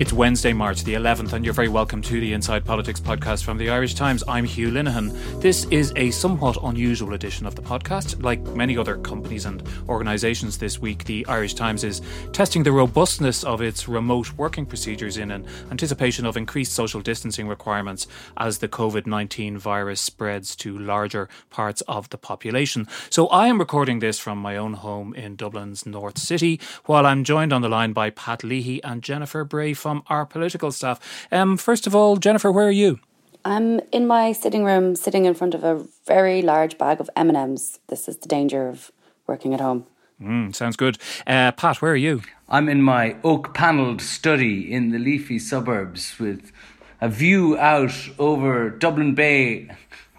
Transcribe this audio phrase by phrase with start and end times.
[0.00, 3.58] It's Wednesday, March the 11th, and you're very welcome to the Inside Politics podcast from
[3.58, 4.24] the Irish Times.
[4.26, 5.42] I'm Hugh Linehan.
[5.42, 8.22] This is a somewhat unusual edition of the podcast.
[8.22, 12.00] Like many other companies and organisations this week, the Irish Times is
[12.32, 17.46] testing the robustness of its remote working procedures in an anticipation of increased social distancing
[17.46, 18.06] requirements
[18.38, 22.88] as the COVID 19 virus spreads to larger parts of the population.
[23.10, 27.22] So I am recording this from my own home in Dublin's North City, while I'm
[27.22, 31.00] joined on the line by Pat Leahy and Jennifer Bray from our political staff.
[31.32, 33.00] Um, first of all, Jennifer, where are you?
[33.44, 37.28] I'm in my sitting room, sitting in front of a very large bag of M
[37.28, 37.80] and M's.
[37.88, 38.92] This is the danger of
[39.26, 39.86] working at home.
[40.22, 40.98] Mm, sounds good.
[41.26, 42.22] Uh, Pat, where are you?
[42.48, 46.52] I'm in my oak panelled study in the leafy suburbs with
[47.00, 49.70] a view out over Dublin Bay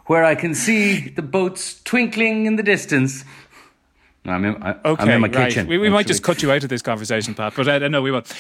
[0.08, 3.24] where I can see the boats twinkling in the distance.
[4.26, 5.48] No, I'm in, I, okay, I'm in my right.
[5.48, 5.68] kitchen.
[5.68, 8.12] We, we might just cut you out of this conversation, Pat, but uh, no, we
[8.12, 8.32] won't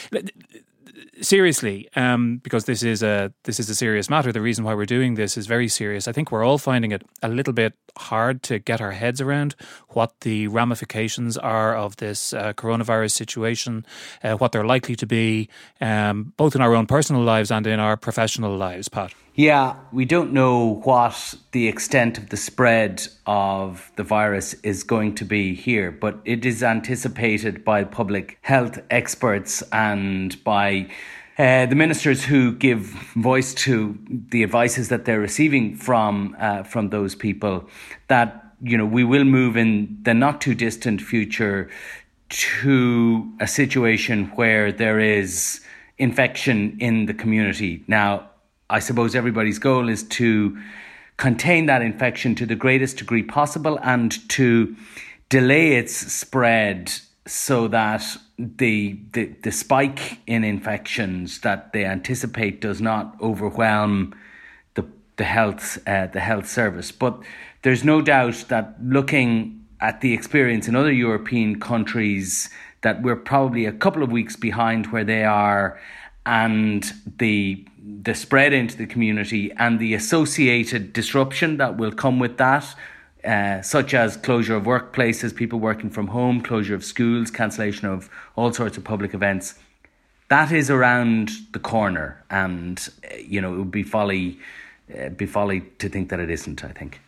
[1.22, 4.32] seriously, um, because this is a this is a serious matter.
[4.32, 6.08] The reason why we're doing this is very serious.
[6.08, 9.56] I think we're all finding it a little bit hard to get our heads around
[9.90, 13.86] what the ramifications are of this uh, coronavirus situation,
[14.24, 15.50] uh, what they're likely to be,
[15.80, 18.90] um, both in our own personal lives and in our professional lives.
[18.90, 19.14] Pat.
[19.34, 25.16] Yeah, we don't know what the extent of the spread of the virus is going
[25.16, 30.90] to be here, but it is anticipated by public health experts and by
[31.38, 32.81] uh, the ministers who give
[33.16, 37.69] voice to the advices that they're receiving from uh, from those people
[38.09, 41.69] that you know we will move in the not too distant future
[42.28, 45.62] to a situation where there is
[45.98, 47.84] infection in the community.
[47.88, 48.31] Now,
[48.72, 50.58] I suppose everybody's goal is to
[51.18, 54.76] contain that infection to the greatest degree possible and to
[55.28, 56.92] delay its spread
[57.28, 58.04] so that
[58.40, 64.16] the, the the spike in infections that they anticipate does not overwhelm
[64.74, 64.86] the
[65.18, 66.92] the health uh, the health service.
[66.92, 67.22] But
[67.62, 72.50] there's no doubt that looking at the experience in other European countries,
[72.81, 75.80] that we're probably a couple of weeks behind where they are,
[76.26, 82.38] and the the spread into the community and the associated disruption that will come with
[82.38, 82.75] that
[83.24, 88.09] uh, such as closure of workplaces, people working from home, closure of schools, cancellation of
[88.36, 89.56] all sorts of public events.
[90.30, 94.40] That is around the corner, and uh, you know it would be folly,
[94.98, 96.63] uh, be folly to think that it isn't.
[96.63, 97.02] I think.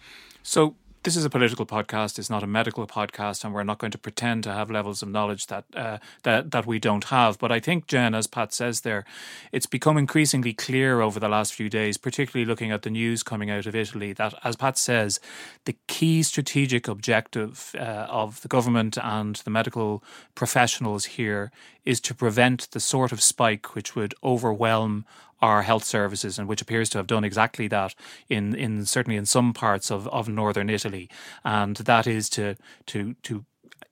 [0.43, 2.17] So this is a political podcast.
[2.17, 5.09] It's not a medical podcast, and we're not going to pretend to have levels of
[5.09, 7.37] knowledge that uh, that that we don't have.
[7.37, 9.03] But I think, Jen, as Pat says there,
[9.51, 13.49] it's become increasingly clear over the last few days, particularly looking at the news coming
[13.49, 15.19] out of Italy, that as Pat says,
[15.65, 20.03] the key strategic objective uh, of the government and the medical
[20.35, 21.51] professionals here
[21.85, 25.05] is to prevent the sort of spike which would overwhelm
[25.43, 27.93] our health services and which appears to have done exactly that
[28.29, 31.09] in, in certainly in some parts of, of northern Italy.
[31.43, 32.55] And that is to
[32.87, 33.45] to to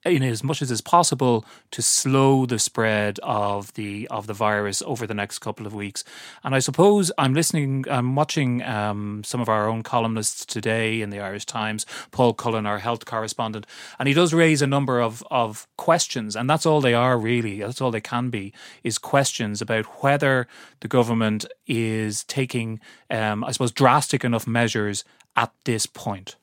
[0.06, 4.81] in as much as is possible to slow the spread of the of the virus
[4.85, 6.03] over the next couple of weeks.
[6.44, 11.09] And I suppose I'm listening, I'm watching um, some of our own columnists today in
[11.09, 13.66] the Irish Times, Paul Cullen, our health correspondent,
[14.00, 17.59] and he does raise a number of of questions, and that's all they are really.
[17.59, 18.53] That's all they can be
[18.84, 20.47] is questions about whether
[20.80, 25.03] the government is taking, um, I suppose, drastic enough measures
[25.35, 26.35] at this point.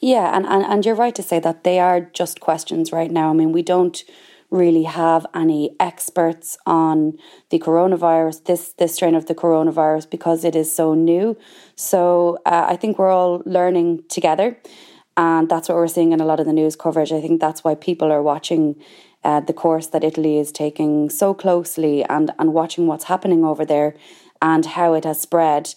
[0.00, 3.30] Yeah, and, and, and you're right to say that they are just questions right now.
[3.30, 4.02] I mean, we don't
[4.50, 7.18] really have any experts on
[7.50, 11.36] the coronavirus, this this strain of the coronavirus, because it is so new.
[11.74, 14.56] So uh, I think we're all learning together,
[15.16, 17.12] and that's what we're seeing in a lot of the news coverage.
[17.12, 18.76] I think that's why people are watching
[19.22, 23.66] uh, the course that Italy is taking so closely and and watching what's happening over
[23.66, 23.96] there
[24.40, 25.74] and how it has spread.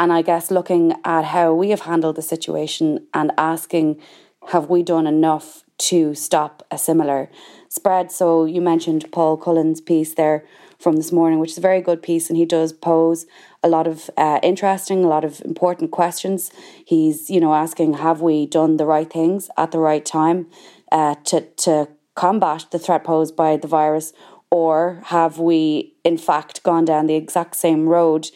[0.00, 4.00] And I guess looking at how we have handled the situation and asking,
[4.48, 7.30] have we done enough to stop a similar
[7.68, 8.10] spread?
[8.10, 10.46] So you mentioned Paul Cullen's piece there
[10.78, 13.26] from this morning, which is a very good piece, and he does pose
[13.62, 16.50] a lot of uh, interesting, a lot of important questions.
[16.82, 20.46] He's, you know, asking, have we done the right things at the right time
[20.90, 24.14] uh, to, to combat the threat posed by the virus?
[24.50, 28.30] Or have we, in fact, gone down the exact same road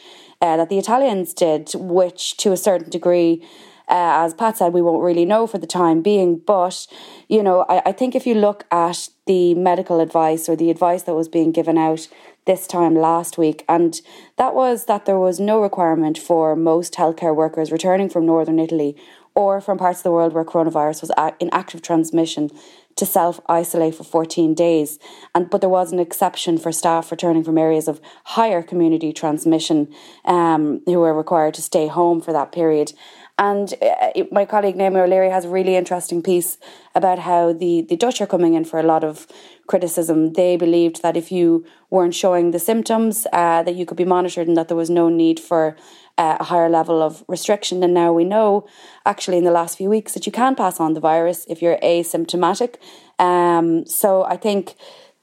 [0.45, 3.43] uh, that the Italians did, which to a certain degree,
[3.89, 6.37] uh, as Pat said, we won't really know for the time being.
[6.37, 6.87] But,
[7.29, 11.03] you know, I, I think if you look at the medical advice or the advice
[11.05, 12.09] that was being given out
[12.45, 14.03] this time last week, and
[14.37, 18.97] that was that there was no requirement for most healthcare workers returning from northern Italy
[19.35, 22.51] or from parts of the world where coronavirus was in active transmission
[22.97, 24.99] to self isolate for 14 days.
[25.35, 29.93] And but there was an exception for staff returning from areas of higher community transmission
[30.25, 32.93] um, who were required to stay home for that period.
[33.37, 36.57] And uh, it, my colleague Naomi O'Leary has a really interesting piece
[36.95, 39.27] about how the, the Dutch are coming in for a lot of
[39.67, 40.35] criticism.
[40.35, 44.47] They believed that if you weren't showing the symptoms, uh, that you could be monitored
[44.47, 45.77] and that there was no need for
[46.17, 47.83] uh, a higher level of restriction.
[47.83, 48.69] And now we know,
[49.05, 51.79] actually, in the last few weeks, that you can pass on the virus if you're
[51.79, 52.77] asymptomatic.
[53.19, 54.77] Um, so I think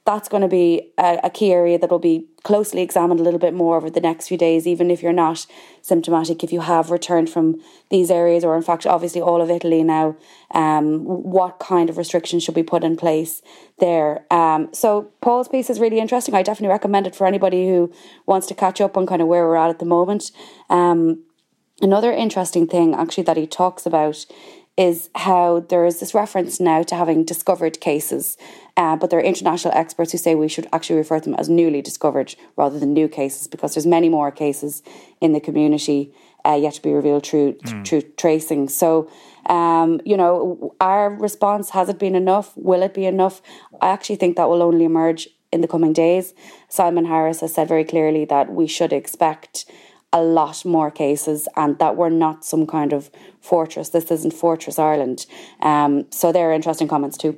[0.05, 3.39] that's going to be a, a, key area that will be closely examined a little
[3.39, 5.45] bit more over the next few days, even if you're not
[5.83, 7.61] symptomatic, if you have returned from
[7.91, 10.15] these areas, or in fact, obviously, all of Italy now,
[10.55, 13.43] um, what kind of restrictions should be put in place
[13.77, 14.25] there.
[14.31, 16.33] Um, so, Paul's piece is really interesting.
[16.33, 17.91] I definitely recommend it for anybody who
[18.25, 20.31] wants to catch up on kind of where we're at at the moment.
[20.69, 21.23] Um,
[21.79, 24.25] another interesting thing, actually, that he talks about
[24.77, 28.37] is how there is this reference now to having discovered cases,
[28.77, 31.49] uh, but there are international experts who say we should actually refer to them as
[31.49, 34.81] newly discovered rather than new cases because there's many more cases
[35.19, 36.13] in the community
[36.45, 37.85] uh, yet to be revealed through mm.
[37.85, 38.69] through tracing.
[38.69, 39.09] So,
[39.47, 42.53] um, you know, our response has it been enough?
[42.55, 43.41] Will it be enough?
[43.81, 46.33] I actually think that will only emerge in the coming days.
[46.69, 49.65] Simon Harris has said very clearly that we should expect
[50.13, 53.09] a lot more cases and that we're not some kind of
[53.39, 53.89] fortress.
[53.89, 55.25] This isn't Fortress Ireland.
[55.61, 57.37] Um, so there are interesting comments too.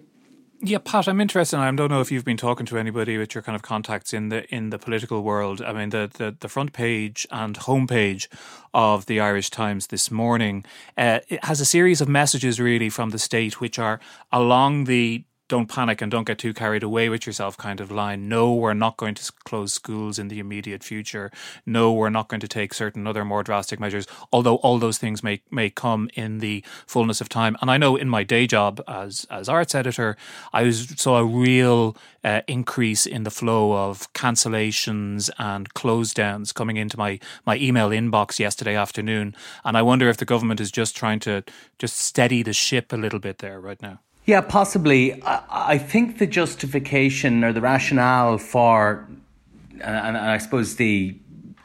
[0.65, 1.57] Yeah, Pat, I'm interested.
[1.57, 4.29] I don't know if you've been talking to anybody with your kind of contacts in
[4.29, 5.61] the in the political world.
[5.61, 8.27] I mean, the the, the front page and homepage
[8.73, 10.63] of the Irish Times this morning
[10.97, 13.99] uh, it has a series of messages really from the state, which are
[14.31, 18.30] along the don't panic and don't get too carried away with yourself kind of line.
[18.30, 21.31] No, we're not going to close schools in the immediate future.
[21.66, 25.22] No, we're not going to take certain other more drastic measures, although all those things
[25.24, 27.57] may may come in the fullness of time.
[27.62, 30.16] And I know in my day job as as arts editor,
[30.54, 36.54] I was, saw a real uh, increase in the flow of cancellations and close downs
[36.54, 39.36] coming into my my email inbox yesterday afternoon.
[39.66, 41.44] And I wonder if the government is just trying to
[41.78, 44.00] just steady the ship a little bit there right now.
[44.25, 45.21] Yeah, possibly.
[45.23, 49.07] I, I think the justification or the rationale for,
[49.81, 51.17] and, and I suppose the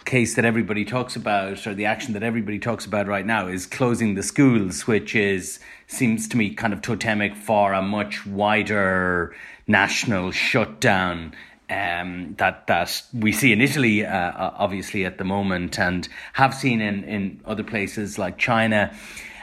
[0.05, 3.67] case that everybody talks about or the action that everybody talks about right now is
[3.67, 9.37] closing the schools, which is seems to me kind of totemic for a much wider
[9.67, 11.35] national shutdown
[11.71, 16.81] um, that that we see in Italy, uh, obviously at the moment, and have seen
[16.81, 18.95] in in other places like China.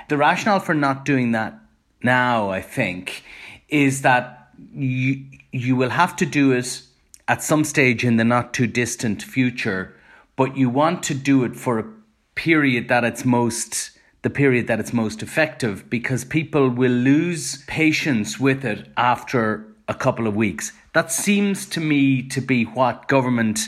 [0.09, 1.59] The rationale for not doing that
[2.05, 3.23] now, I think,
[3.67, 6.81] is that you, you will have to do it
[7.27, 9.93] at some stage in the not too distant future,
[10.35, 11.85] but you want to do it for a
[12.35, 13.91] period that it's most
[14.21, 19.93] the period that it's most effective because people will lose patience with it after a
[19.93, 20.71] couple of weeks.
[20.93, 23.67] That seems to me to be what government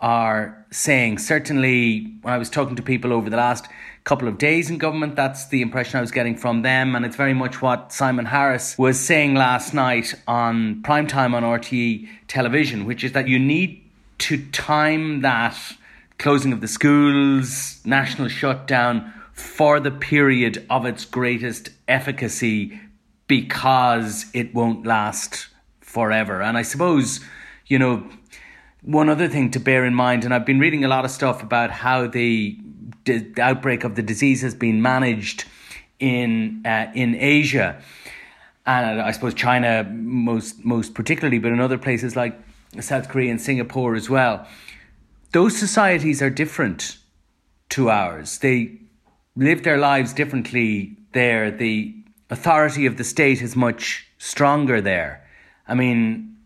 [0.00, 1.18] are saying.
[1.18, 3.66] Certainly, when I was talking to people over the last
[4.04, 5.16] couple of days in government.
[5.16, 6.94] That's the impression I was getting from them.
[6.94, 12.08] And it's very much what Simon Harris was saying last night on primetime on RTE
[12.28, 13.84] television, which is that you need
[14.18, 15.56] to time that
[16.18, 22.78] closing of the schools, national shutdown for the period of its greatest efficacy
[23.26, 25.48] because it won't last
[25.80, 26.42] forever.
[26.42, 27.20] And I suppose,
[27.66, 28.06] you know,
[28.82, 31.42] one other thing to bear in mind, and I've been reading a lot of stuff
[31.42, 32.58] about how the
[33.04, 35.44] the outbreak of the disease has been managed
[35.98, 37.80] in uh, in Asia,
[38.66, 42.38] and I suppose China most most particularly, but in other places like
[42.80, 44.46] South Korea and Singapore as well.
[45.32, 46.96] Those societies are different
[47.70, 48.38] to ours.
[48.38, 48.80] They
[49.36, 51.50] live their lives differently there.
[51.50, 51.94] The
[52.30, 55.26] authority of the state is much stronger there.
[55.68, 56.36] I mean,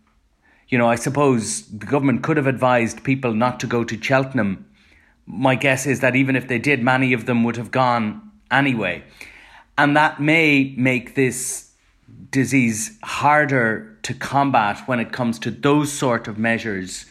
[0.69, 4.65] you know, I suppose the government could have advised people not to go to Cheltenham
[5.25, 9.03] my guess is that even if they did, many of them would have gone anyway.
[9.77, 11.71] And that may make this
[12.31, 17.05] disease harder to combat when it comes to those sort of measures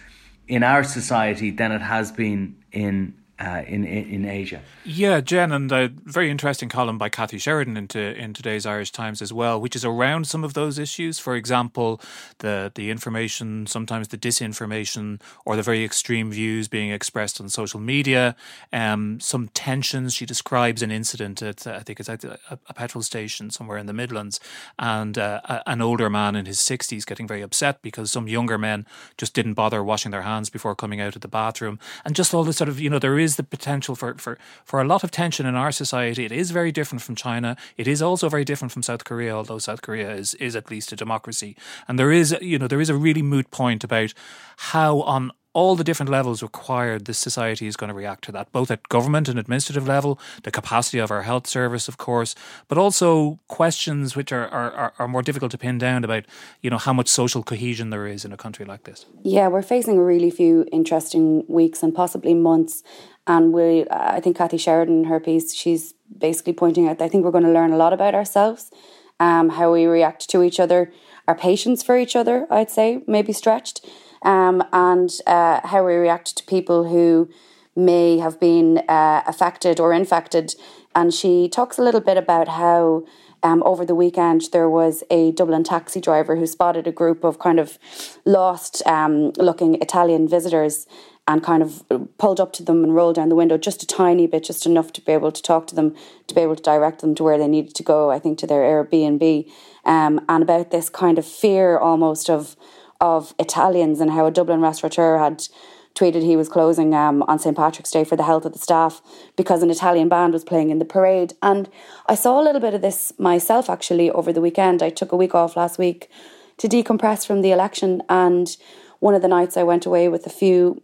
[0.47, 4.63] in our society than it has been in uh, in, in, Asia.
[4.85, 9.21] Yeah, Jen, and a very interesting column by Kathy Sheridan into in today's Irish Times
[9.21, 11.19] as well, which is around some of those issues.
[11.19, 12.01] For example,
[12.39, 17.81] the the information, sometimes the disinformation, or the very extreme views being expressed on social
[17.81, 18.37] media.
[18.73, 20.15] Um, some tensions.
[20.15, 23.87] She describes an incident at I think it's at a, a petrol station somewhere in
[23.87, 24.39] the Midlands,
[24.79, 28.59] and uh, a, an older man in his sixties getting very upset because some younger
[28.59, 28.87] men
[29.19, 32.45] just didn't bother washing their hands before coming out of the bathroom, and just all
[32.45, 35.11] this sort of you know there is the potential for, for, for a lot of
[35.11, 36.25] tension in our society.
[36.25, 37.57] It is very different from China.
[37.77, 40.93] It is also very different from South Korea, although South Korea is, is at least
[40.93, 41.57] a democracy.
[41.89, 44.13] And there is, you know, there is a really moot point about
[44.57, 48.51] how on all the different levels required this society is going to react to that,
[48.51, 52.35] both at government and administrative level, the capacity of our health service, of course,
[52.67, 56.25] but also questions which are, are, are more difficult to pin down about,
[56.61, 59.07] you know, how much social cohesion there is in a country like this.
[59.23, 62.83] Yeah, we're facing a really few interesting weeks and possibly months.
[63.27, 67.25] And we, I think Kathy Sheridan, in her piece, she's basically pointing out I think
[67.25, 68.71] we're going to learn a lot about ourselves,
[69.19, 70.93] um, how we react to each other,
[71.27, 73.87] our patience for each other, I'd say, maybe stretched
[74.23, 77.31] um, and uh, how we react to people who
[77.77, 80.55] may have been uh, affected or infected.
[80.95, 83.05] And she talks a little bit about how
[83.43, 87.39] um, over the weekend there was a Dublin taxi driver who spotted a group of
[87.39, 87.79] kind of
[88.25, 90.87] lost um, looking Italian visitors
[91.27, 91.83] and kind of
[92.19, 94.93] pulled up to them and rolled down the window just a tiny bit, just enough
[94.93, 95.95] to be able to talk to them,
[96.27, 98.47] to be able to direct them to where they needed to go, I think to
[98.47, 99.51] their Airbnb.
[99.85, 102.57] Um, and about this kind of fear almost of
[103.01, 105.47] of Italians and how a Dublin restaurateur had
[105.95, 107.57] tweeted he was closing um, on St.
[107.57, 109.03] Patrick's Day for the health of the staff
[109.37, 111.35] because an Italian band was playing in the parade.
[111.43, 111.69] And
[112.09, 114.83] I saw a little bit of this myself actually over the weekend.
[114.83, 116.11] I took a week off last week
[116.59, 118.03] to decompress from the election.
[118.09, 118.57] And
[119.01, 120.83] one of the nights I went away with a few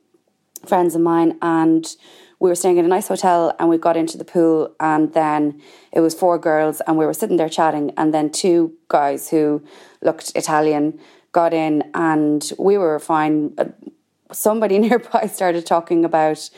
[0.66, 1.96] friends of mine and
[2.38, 5.60] we were staying in a nice hotel and we got into the pool and then
[5.92, 9.62] it was four girls and we were sitting there chatting and then two guys who
[10.02, 10.98] looked Italian
[11.32, 13.52] got in and we were fine.
[13.58, 13.66] Uh,
[14.32, 16.50] somebody nearby started talking about,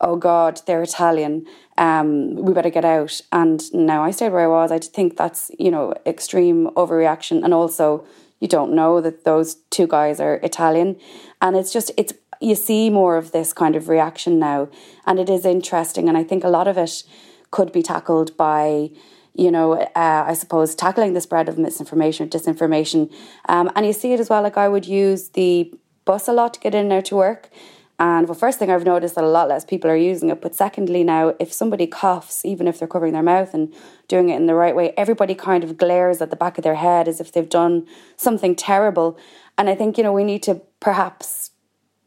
[0.00, 1.46] oh God, they're Italian.
[1.76, 3.20] Um, we better get out.
[3.32, 4.70] And now I stayed where I was.
[4.70, 7.44] I think that's, you know, extreme overreaction.
[7.44, 8.06] And also,
[8.40, 10.96] you don't know that those two guys are Italian.
[11.40, 12.12] And it's just, it's,
[12.44, 14.68] you see more of this kind of reaction now.
[15.06, 16.08] And it is interesting.
[16.08, 17.02] And I think a lot of it
[17.50, 18.90] could be tackled by
[19.36, 23.12] you know, uh, I suppose tackling the spread of misinformation or disinformation.
[23.48, 25.74] Um, and you see it as well, like I would use the
[26.04, 27.50] bus a lot to get in out to work.
[27.98, 30.40] And the first thing I've noticed that a lot less people are using it.
[30.40, 33.72] But secondly, now if somebody coughs, even if they're covering their mouth and
[34.08, 36.74] doing it in the right way, everybody kind of glares at the back of their
[36.74, 37.86] head as if they've done
[38.16, 39.16] something terrible.
[39.56, 41.50] And I think, you know, we need to perhaps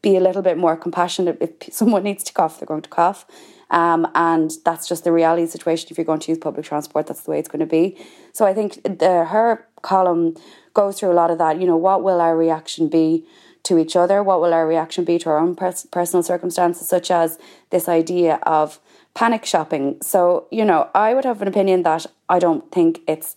[0.02, 1.38] be a little bit more compassionate.
[1.40, 3.26] If someone needs to cough, they're going to cough.
[3.70, 5.88] Um, and that's just the reality situation.
[5.90, 7.98] If you're going to use public transport, that's the way it's going to be.
[8.32, 10.36] So I think the, her column
[10.72, 11.60] goes through a lot of that.
[11.60, 13.26] You know, what will our reaction be
[13.64, 14.22] to each other?
[14.22, 17.38] What will our reaction be to our own pers- personal circumstances, such as
[17.70, 18.80] this idea of
[19.14, 19.98] panic shopping?
[20.00, 23.36] So, you know, I would have an opinion that I don't think it's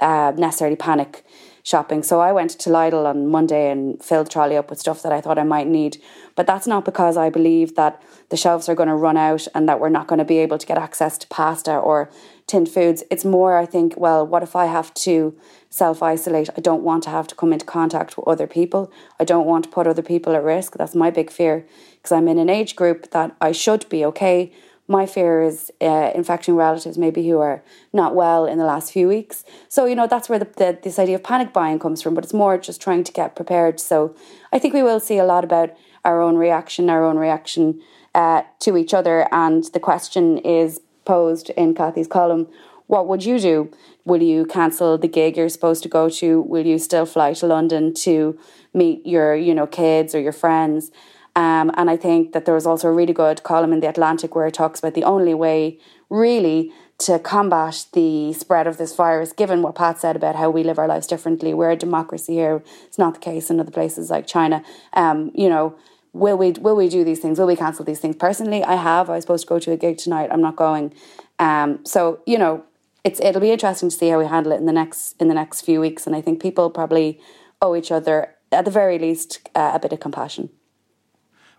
[0.00, 1.24] uh, necessarily panic
[1.68, 2.02] shopping.
[2.02, 5.12] So I went to Lidl on Monday and filled the trolley up with stuff that
[5.12, 6.00] I thought I might need.
[6.34, 9.68] But that's not because I believe that the shelves are going to run out and
[9.68, 12.10] that we're not going to be able to get access to pasta or
[12.46, 13.02] tinned foods.
[13.10, 15.36] It's more, I think, well, what if I have to
[15.68, 16.48] self isolate?
[16.56, 18.90] I don't want to have to come into contact with other people.
[19.20, 20.72] I don't want to put other people at risk.
[20.78, 24.52] That's my big fear because I'm in an age group that I should be okay
[24.88, 29.06] my fear is uh, infecting relatives maybe who are not well in the last few
[29.06, 29.44] weeks.
[29.68, 32.14] So you know that's where the, the, this idea of panic buying comes from.
[32.14, 33.78] But it's more just trying to get prepared.
[33.78, 34.16] So
[34.50, 37.82] I think we will see a lot about our own reaction, our own reaction
[38.14, 39.28] uh, to each other.
[39.30, 42.48] And the question is posed in Kathy's column:
[42.86, 43.70] What would you do?
[44.06, 46.40] Will you cancel the gig you're supposed to go to?
[46.40, 48.38] Will you still fly to London to
[48.72, 50.90] meet your you know kids or your friends?
[51.36, 54.34] Um, and I think that there was also a really good column in The Atlantic
[54.34, 55.78] where it talks about the only way,
[56.10, 60.64] really, to combat the spread of this virus, given what Pat said about how we
[60.64, 61.54] live our lives differently.
[61.54, 62.62] We're a democracy here.
[62.86, 64.64] It's not the case in other places like China.
[64.94, 65.76] Um, you know,
[66.12, 67.38] will we will we do these things?
[67.38, 68.16] Will we cancel these things?
[68.16, 69.08] Personally, I have.
[69.08, 70.30] I was supposed to go to a gig tonight.
[70.32, 70.92] I'm not going.
[71.38, 72.64] Um, so you know,
[73.04, 75.34] it's it'll be interesting to see how we handle it in the next in the
[75.34, 76.06] next few weeks.
[76.06, 77.20] And I think people probably
[77.62, 80.50] owe each other, at the very least, uh, a bit of compassion.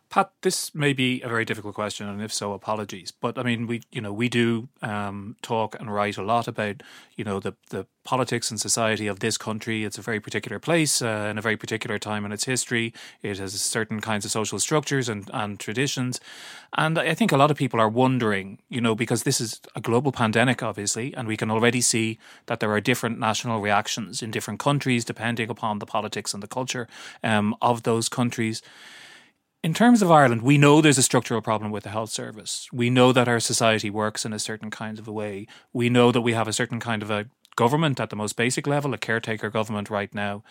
[0.09, 3.11] Pat, this may be a very difficult question, and if so, apologies.
[3.11, 6.81] But I mean, we you know we do um, talk and write a lot about
[7.15, 9.83] you know the the politics and society of this country.
[9.83, 12.91] It's a very particular place uh, in a very particular time in its history.
[13.21, 16.19] It has certain kinds of social structures and and traditions,
[16.75, 19.79] and I think a lot of people are wondering, you know, because this is a
[19.79, 24.31] global pandemic, obviously, and we can already see that there are different national reactions in
[24.31, 26.87] different countries depending upon the politics and the culture
[27.23, 28.63] um, of those countries
[29.63, 32.67] in terms of Ireland, we know there's a structural problem with the health service.
[32.71, 35.47] We know that our society works in a certain kind of a way.
[35.73, 37.25] We know that we have a certain kind of a
[37.55, 40.43] government at the most basic level, a caretaker government right now.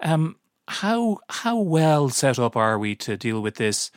[0.00, 3.90] Um, how how well set up are we to deal with this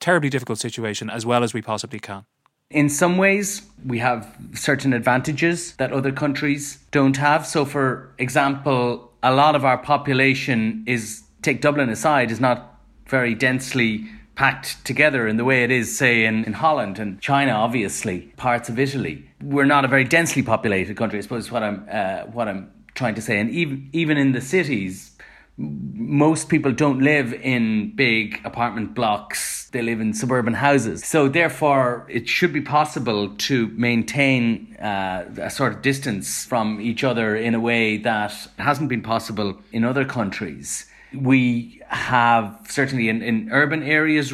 [0.00, 2.24] terribly difficult situation as well as we possibly can?
[2.70, 7.46] In some ways, we have certain advantages that other countries don't have.
[7.46, 12.73] So, for example, a lot of our population is, take Dublin aside, is not
[13.06, 17.52] very densely packed together in the way it is, say, in, in Holland and China,
[17.52, 19.28] obviously, parts of Italy.
[19.42, 22.70] We're not a very densely populated country, I suppose, is what I'm, uh, what I'm
[22.94, 23.38] trying to say.
[23.38, 25.16] And even, even in the cities,
[25.56, 31.04] most people don't live in big apartment blocks, they live in suburban houses.
[31.04, 37.04] So, therefore, it should be possible to maintain uh, a sort of distance from each
[37.04, 40.86] other in a way that hasn't been possible in other countries.
[41.14, 44.32] We have certainly in, in urban areas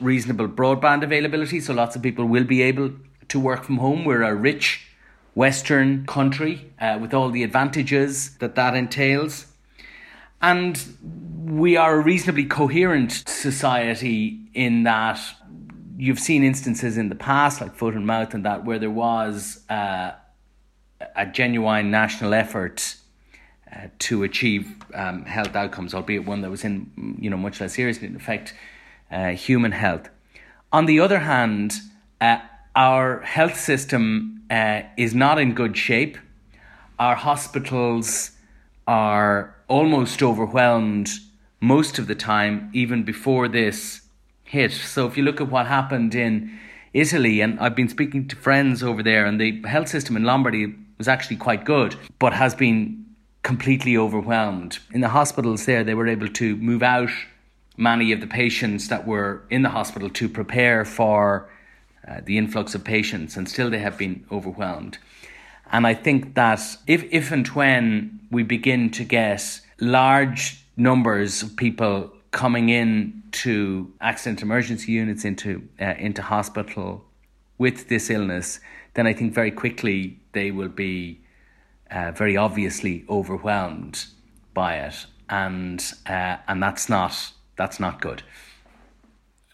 [0.00, 2.92] reasonable broadband availability, so lots of people will be able
[3.28, 4.04] to work from home.
[4.04, 4.86] We're a rich
[5.34, 9.46] Western country uh, with all the advantages that that entails.
[10.42, 10.82] And
[11.44, 15.20] we are a reasonably coherent society in that
[15.96, 19.62] you've seen instances in the past, like foot and mouth, and that where there was
[19.68, 20.12] uh,
[21.16, 22.96] a genuine national effort
[23.74, 27.74] uh, to achieve um, health outcomes, albeit one that was in you know much less
[27.74, 28.54] seriously in affect
[29.10, 30.08] uh, human health.
[30.72, 31.74] On the other hand,
[32.20, 32.38] uh,
[32.74, 36.18] our health system uh, is not in good shape.
[36.98, 38.32] Our hospitals
[38.86, 41.10] are almost overwhelmed
[41.60, 44.02] most of the time, even before this
[44.44, 44.72] hit.
[44.72, 46.58] So if you look at what happened in
[46.92, 50.74] Italy, and I've been speaking to friends over there, and the health system in Lombardy
[50.98, 52.99] was actually quite good, but has been
[53.42, 54.78] completely overwhelmed.
[54.92, 57.10] In the hospitals there, they were able to move out
[57.76, 61.48] many of the patients that were in the hospital to prepare for
[62.06, 64.98] uh, the influx of patients, and still they have been overwhelmed.
[65.72, 71.56] And I think that if, if and when we begin to get large numbers of
[71.56, 77.04] people coming in to accident emergency units, into uh, into hospital
[77.58, 78.60] with this illness,
[78.94, 81.20] then I think very quickly they will be
[81.90, 84.06] uh, very obviously overwhelmed
[84.54, 88.22] by it, and uh, and that's not that's not good.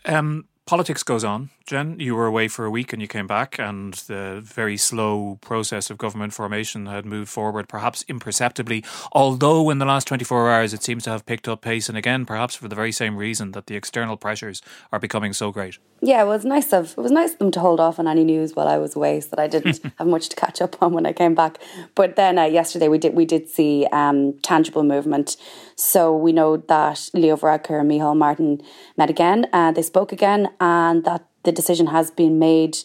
[0.04, 1.50] Um, politics goes on.
[1.66, 5.36] Jen, you were away for a week and you came back, and the very slow
[5.40, 8.84] process of government formation had moved forward, perhaps imperceptibly.
[9.10, 12.24] Although in the last 24 hours it seems to have picked up pace, and again,
[12.24, 15.78] perhaps for the very same reason that the external pressures are becoming so great.
[16.00, 18.22] Yeah, it was nice of it was nice of them to hold off on any
[18.22, 20.92] news while I was away, so that I didn't have much to catch up on
[20.92, 21.58] when I came back.
[21.96, 25.36] But then uh, yesterday we did we did see um, tangible movement.
[25.74, 28.62] So we know that Leo Varadkar and Micheál Martin
[28.96, 29.48] met again.
[29.52, 32.76] Uh, they spoke again, and that the decision has been made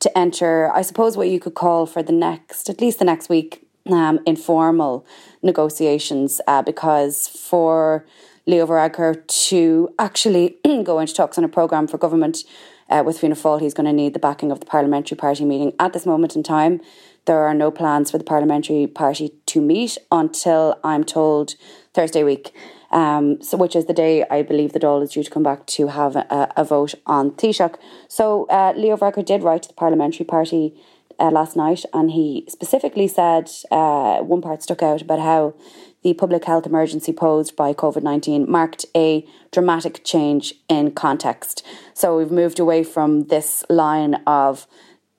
[0.00, 3.28] to enter, I suppose, what you could call for the next, at least the next
[3.28, 5.04] week, um, informal
[5.42, 8.06] negotiations, uh, because for
[8.46, 12.44] Leo Varadkar to actually go into talks on a programme for government
[12.88, 15.72] uh, with Fianna Fáil, he's going to need the backing of the parliamentary party meeting.
[15.80, 16.80] At this moment in time,
[17.24, 21.54] there are no plans for the parliamentary party to meet until I'm told
[21.94, 22.54] Thursday week
[22.94, 25.66] um, so which is the day I believe the Dáil is due to come back
[25.66, 27.74] to have a, a vote on Taoiseach.
[28.08, 30.74] So uh, Leo Varadkar did write to the parliamentary party
[31.18, 35.54] uh, last night, and he specifically said uh, one part stuck out about how
[36.02, 41.66] the public health emergency posed by COVID 19 marked a dramatic change in context.
[41.94, 44.66] So we've moved away from this line of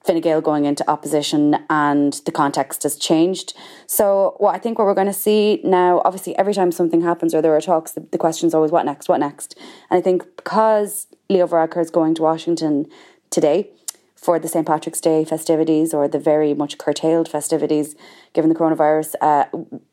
[0.06, 3.54] Fine Gael going into opposition and the context has changed.
[3.88, 7.34] So what I think what we're going to see now, obviously every time something happens
[7.34, 9.58] or there are talks, the, the question is always what next, what next?
[9.90, 12.86] And I think because Leo Varadkar is going to Washington
[13.32, 13.70] today
[14.16, 14.66] for the St.
[14.66, 17.96] Patrick's Day festivities or the very much curtailed festivities
[18.34, 19.46] given the coronavirus, uh,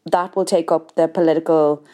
[0.06, 1.84] that will take up the political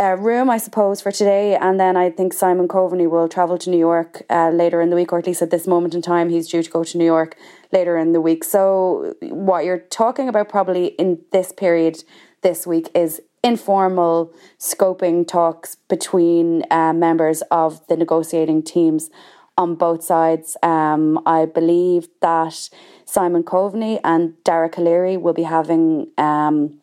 [0.00, 1.56] uh, room, I suppose, for today.
[1.56, 4.96] And then I think Simon Coveney will travel to New York uh, later in the
[4.96, 7.04] week, or at least at this moment in time, he's due to go to New
[7.04, 7.36] York
[7.72, 8.44] later in the week.
[8.44, 12.02] So, what you're talking about probably in this period
[12.42, 19.10] this week is informal scoping talks between uh, members of the negotiating teams
[19.56, 20.56] on both sides.
[20.62, 22.70] Um, I believe that
[23.04, 26.80] Simon Coveney and Dara Calleary will be having um,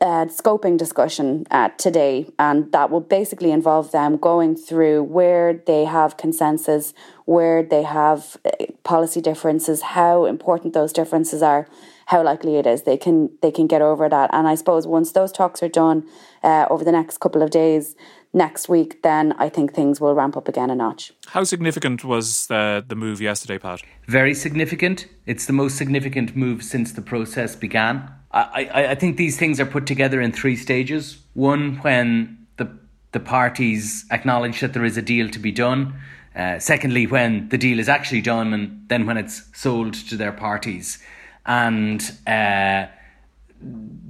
[0.00, 5.84] a scoping discussion uh, today, and that will basically involve them going through where they
[5.84, 6.92] have consensus,
[7.24, 8.50] where they have uh,
[8.84, 11.66] policy differences, how important those differences are,
[12.06, 14.30] how likely it is they can they can get over that.
[14.32, 16.06] And I suppose once those talks are done
[16.42, 17.96] uh, over the next couple of days,
[18.36, 21.12] next week, then I think things will ramp up again a notch.
[21.28, 23.80] How significant was the, the move yesterday, Pat?
[24.06, 25.06] Very significant.
[25.24, 28.08] It's the most significant move since the process began.
[28.36, 31.18] I, I, think these things are put together in three stages.
[31.34, 32.70] One, when the,
[33.12, 35.94] the parties acknowledge that there is a deal to be done.
[36.34, 40.32] Uh, secondly, when the deal is actually done, and then when it's sold to their
[40.32, 40.98] parties.
[41.46, 42.86] And uh,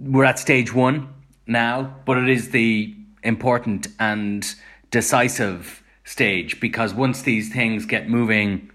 [0.01, 1.09] we're at stage one
[1.47, 4.55] now, but it is the important and
[4.91, 8.71] decisive stage because once these things get moving,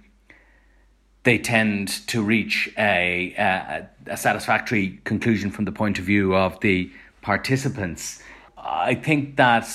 [1.23, 6.59] they tend to reach a, a, a, satisfactory conclusion from the point of view of
[6.61, 8.23] the participants.
[8.57, 9.67] I think that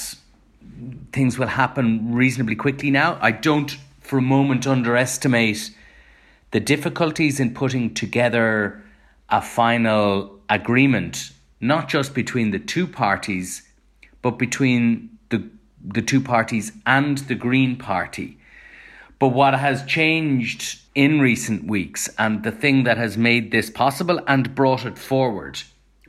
[1.13, 3.19] things will happen reasonably quickly now.
[3.21, 5.71] I don't for a moment underestimate
[6.51, 8.83] the difficulties in putting together
[9.29, 11.31] a final agreement,
[11.61, 13.63] not just between the two parties,
[14.23, 15.49] but between the
[15.85, 18.39] the two parties and the Green Party.
[19.19, 24.21] But what has changed in recent weeks, and the thing that has made this possible
[24.27, 25.63] and brought it forward,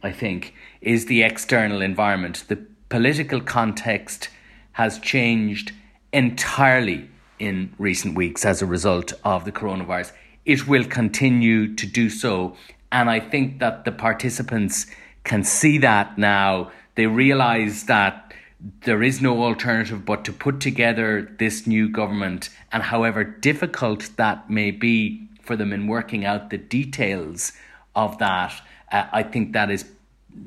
[0.04, 2.44] I think, is the external environment.
[2.48, 4.30] The political context
[4.74, 5.72] has changed
[6.14, 10.12] entirely in recent weeks as a result of the coronavirus.
[10.46, 12.56] It will continue to do so.
[12.92, 14.86] And I think that the participants
[15.24, 18.27] can see that now they realize that
[18.60, 24.50] there is no alternative but to put together this new government, and however difficult that
[24.50, 27.54] may be for them in working out the details
[27.96, 28.54] of that,
[28.92, 29.86] uh, I think that is.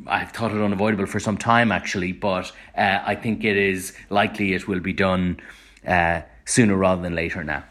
[0.06, 4.52] I've thought it unavoidable for some time actually, but uh, I think it is likely
[4.54, 5.40] it will be done
[5.84, 7.64] uh, sooner rather than later now.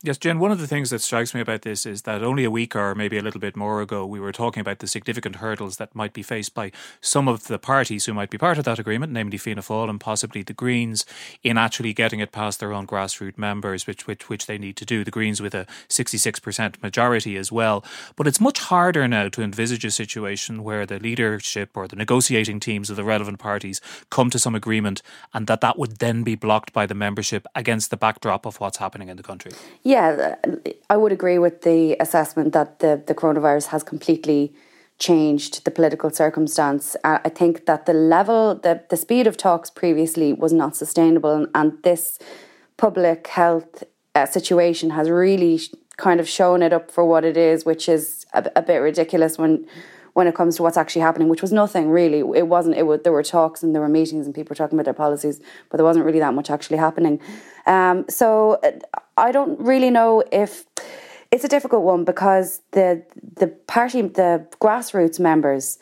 [0.00, 2.52] Yes, Jen, one of the things that strikes me about this is that only a
[2.52, 5.78] week or maybe a little bit more ago, we were talking about the significant hurdles
[5.78, 8.78] that might be faced by some of the parties who might be part of that
[8.78, 11.04] agreement, namely Fianna Fáil and possibly the Greens,
[11.42, 14.84] in actually getting it past their own grassroots members, which, which, which they need to
[14.84, 15.02] do.
[15.02, 17.84] The Greens with a 66% majority as well.
[18.14, 22.60] But it's much harder now to envisage a situation where the leadership or the negotiating
[22.60, 23.80] teams of the relevant parties
[24.10, 25.02] come to some agreement
[25.34, 28.78] and that that would then be blocked by the membership against the backdrop of what's
[28.78, 29.50] happening in the country.
[30.90, 34.52] I would agree with the assessment that the, the coronavirus has completely
[34.98, 36.96] changed the political circumstance.
[37.04, 41.48] I think that the level, the, the speed of talks previously was not sustainable, and,
[41.54, 42.18] and this
[42.76, 45.60] public health uh, situation has really
[45.96, 49.38] kind of shown it up for what it is, which is a, a bit ridiculous
[49.38, 49.66] when
[50.18, 52.18] when it comes to what's actually happening, which was nothing really.
[52.36, 52.76] It wasn't.
[52.76, 55.00] It was, there were talks and there were meetings and people were talking about their
[55.06, 57.20] policies, but there wasn't really that much actually happening.
[57.66, 58.72] Um, so uh,
[59.16, 60.64] I don't really know if
[61.30, 63.04] it's a difficult one because the
[63.42, 65.78] the party, the grassroots members,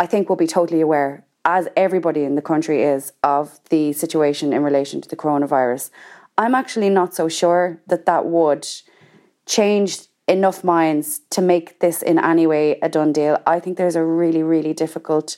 [0.00, 4.52] I think will be totally aware, as everybody in the country is, of the situation
[4.52, 5.90] in relation to the coronavirus.
[6.36, 8.66] I'm actually not so sure that that would
[9.56, 9.90] change
[10.28, 13.40] enough minds to make this in any way a done deal.
[13.46, 15.36] I think there's a really, really difficult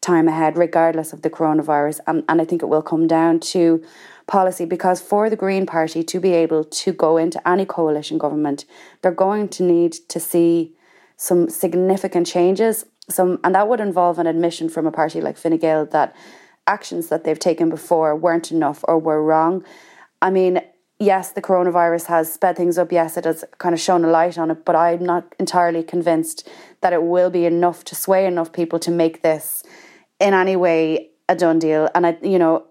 [0.00, 2.00] time ahead, regardless of the coronavirus.
[2.06, 3.82] And, and I think it will come down to
[4.26, 8.64] policy because for the Green Party to be able to go into any coalition government,
[9.00, 10.74] they're going to need to see
[11.16, 12.84] some significant changes.
[13.08, 16.14] Some and that would involve an admission from a party like Fine Gael that
[16.66, 19.64] actions that they've taken before weren't enough or were wrong.
[20.20, 20.60] I mean,
[20.98, 22.92] yes, the coronavirus has sped things up.
[22.92, 26.48] Yes, it has kind of shown a light on it, but I'm not entirely convinced
[26.80, 29.62] that it will be enough to sway enough people to make this
[30.20, 31.88] in any way a done deal.
[31.94, 32.66] And I, you know,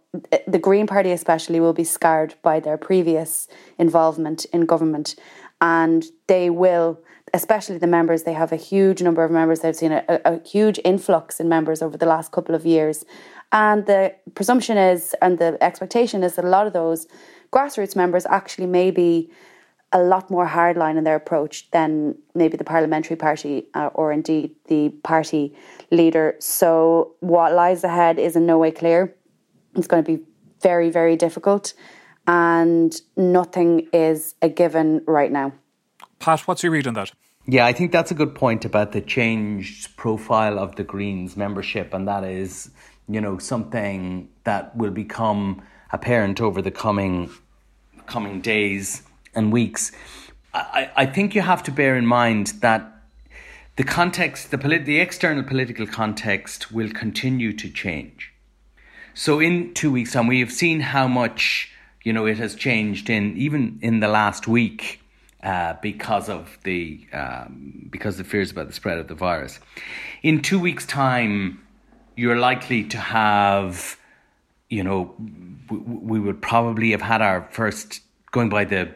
[0.47, 5.15] the Green Party especially will be scarred by their previous involvement in government,
[5.61, 6.99] and they will.
[7.33, 9.59] Especially the members, they have a huge number of members.
[9.59, 13.03] They've seen a, a huge influx in members over the last couple of years.
[13.51, 17.07] And the presumption is, and the expectation is that a lot of those
[17.51, 19.31] grassroots members actually may be
[19.91, 24.55] a lot more hardline in their approach than maybe the parliamentary party uh, or indeed
[24.67, 25.55] the party
[25.91, 26.35] leader.
[26.39, 29.15] So, what lies ahead is in no way clear.
[29.75, 30.23] It's going to be
[30.61, 31.73] very, very difficult,
[32.27, 35.53] and nothing is a given right now.
[36.19, 37.11] Pat, what's your read on that?
[37.47, 41.93] Yeah, I think that's a good point about the changed profile of the Greens membership,
[41.93, 42.71] and that is
[43.07, 47.29] you know, something that will become apparent over the coming
[48.05, 49.01] coming days
[49.33, 49.91] and weeks.
[50.53, 52.91] I, I think you have to bear in mind that
[53.77, 58.31] the context, the, polit- the external political context will continue to change.
[59.13, 61.71] So in two weeks' time, we have seen how much
[62.03, 65.01] you know it has changed in even in the last week
[65.43, 69.59] uh, because of the um, because of the fears about the spread of the virus.
[70.21, 71.61] In two weeks' time,
[72.15, 73.97] you're likely to have,
[74.69, 75.13] you know,
[75.69, 78.01] we, we would probably have had our first
[78.31, 78.91] going by the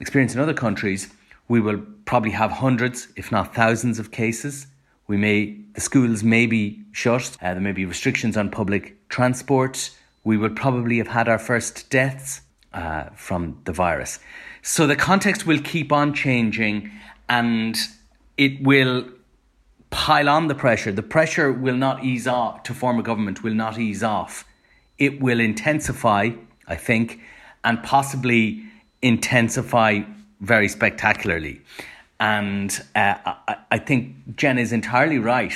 [0.00, 1.12] experience in other countries.
[1.48, 4.66] We will probably have hundreds, if not thousands, of cases.
[5.06, 7.36] We may the schools may be shut.
[7.40, 9.90] Uh, there may be restrictions on public transport.
[10.24, 14.18] We would probably have had our first deaths uh, from the virus.
[14.62, 16.90] So the context will keep on changing,
[17.28, 17.76] and
[18.36, 19.08] it will
[19.90, 20.92] pile on the pressure.
[20.92, 23.42] The pressure will not ease off to form a government.
[23.42, 24.44] Will not ease off.
[25.00, 26.30] It will intensify,
[26.68, 27.20] I think,
[27.64, 28.62] and possibly
[29.02, 30.02] intensify
[30.40, 31.60] very spectacularly.
[32.20, 35.54] And uh, I, I think Jen is entirely right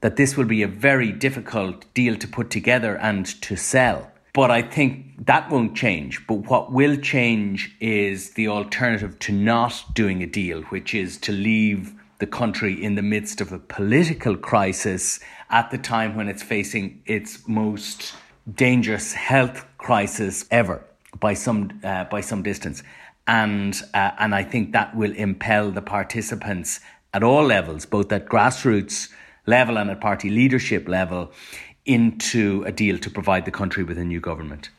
[0.00, 4.10] that this will be a very difficult deal to put together and to sell.
[4.34, 6.26] But I think that won't change.
[6.26, 11.32] But what will change is the alternative to not doing a deal, which is to
[11.32, 16.42] leave the country in the midst of a political crisis at the time when it's
[16.42, 18.14] facing its most
[18.52, 20.84] dangerous health crisis ever
[21.20, 22.82] by some uh, by some distance
[23.26, 26.80] and uh, and I think that will impel the participants
[27.12, 29.08] at all levels, both at grassroots
[29.46, 31.32] level and at party leadership level,
[31.86, 34.70] into a deal to provide the country with a new government.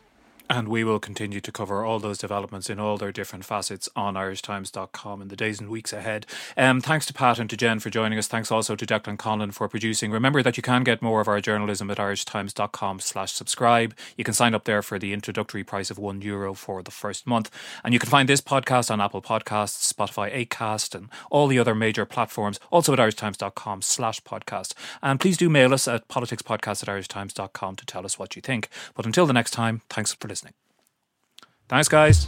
[0.47, 4.13] And we will continue to cover all those developments in all their different facets on
[4.13, 6.27] irishtimes.com in the days and weeks ahead.
[6.55, 8.27] Um, thanks to Pat and to Jen for joining us.
[8.27, 10.11] Thanks also to Declan Conlon for producing.
[10.11, 13.95] Remember that you can get more of our journalism at irishtimes.com slash subscribe.
[14.17, 17.25] You can sign up there for the introductory price of one euro for the first
[17.25, 17.49] month.
[17.83, 21.73] And you can find this podcast on Apple Podcasts, Spotify, Acast, and all the other
[21.73, 22.59] major platforms.
[22.69, 24.75] Also at irishtimes.com slash podcast.
[25.01, 28.69] And please do mail us at politicspodcast at irishtimes.com to tell us what you think.
[28.93, 30.44] But until the next time, thanks for listening listening.
[31.67, 32.27] Thanks, guys.